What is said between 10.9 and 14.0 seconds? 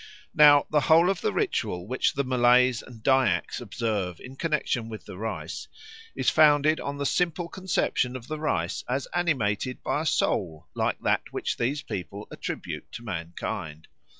that which these people attribute to mankind.